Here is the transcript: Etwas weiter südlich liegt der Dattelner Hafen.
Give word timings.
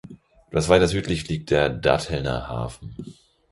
Etwas 0.49 0.67
weiter 0.67 0.87
südlich 0.87 1.27
liegt 1.29 1.51
der 1.51 1.69
Dattelner 1.69 2.47
Hafen. 2.47 2.95